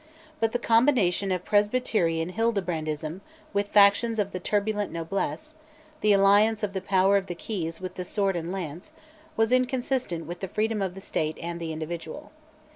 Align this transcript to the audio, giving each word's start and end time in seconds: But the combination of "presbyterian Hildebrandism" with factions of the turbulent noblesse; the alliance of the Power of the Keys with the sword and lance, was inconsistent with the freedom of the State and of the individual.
But 0.39 0.51
the 0.51 0.57
combination 0.57 1.31
of 1.31 1.45
"presbyterian 1.45 2.29
Hildebrandism" 2.31 3.21
with 3.53 3.67
factions 3.67 4.17
of 4.17 4.31
the 4.31 4.39
turbulent 4.39 4.91
noblesse; 4.91 5.53
the 6.01 6.11
alliance 6.11 6.63
of 6.63 6.73
the 6.73 6.81
Power 6.81 7.17
of 7.17 7.27
the 7.27 7.35
Keys 7.35 7.79
with 7.79 7.93
the 7.93 8.03
sword 8.03 8.35
and 8.35 8.51
lance, 8.51 8.91
was 9.37 9.51
inconsistent 9.51 10.25
with 10.25 10.39
the 10.39 10.47
freedom 10.47 10.81
of 10.81 10.95
the 10.95 11.01
State 11.01 11.37
and 11.39 11.57
of 11.57 11.59
the 11.59 11.71
individual. 11.71 12.31